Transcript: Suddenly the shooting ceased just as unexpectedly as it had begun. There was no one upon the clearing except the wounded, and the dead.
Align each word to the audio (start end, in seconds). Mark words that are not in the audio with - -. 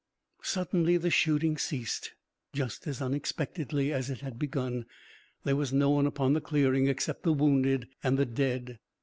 Suddenly 0.41 0.97
the 0.97 1.11
shooting 1.11 1.59
ceased 1.59 2.15
just 2.53 2.87
as 2.87 3.03
unexpectedly 3.03 3.93
as 3.93 4.09
it 4.09 4.21
had 4.21 4.39
begun. 4.39 4.87
There 5.43 5.55
was 5.55 5.71
no 5.71 5.91
one 5.91 6.07
upon 6.07 6.33
the 6.33 6.41
clearing 6.41 6.87
except 6.87 7.21
the 7.21 7.33
wounded, 7.33 7.87
and 8.03 8.17
the 8.17 8.25
dead. 8.25 8.79